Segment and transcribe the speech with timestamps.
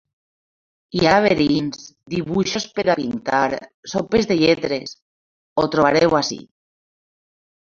[0.99, 3.43] Hi ha laberints, dibuixos per a pintar,
[3.93, 4.97] sopes de lletres…
[5.59, 6.41] Ho trobareu ací.